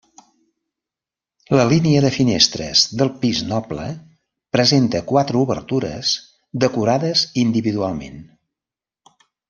La 1.59 1.65
línia 1.73 1.99
de 2.05 2.11
finestres 2.15 2.87
del 3.03 3.13
pis 3.25 3.43
noble 3.51 3.85
presenta 4.59 5.05
quatre 5.13 5.41
obertures, 5.45 6.15
decorades 6.67 7.27
individualment. 7.47 8.23